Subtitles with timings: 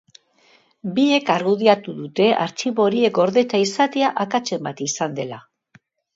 [0.95, 5.41] Biek argudiatu dute artxibo horiek gordeta izatea akatsen bat izan dela.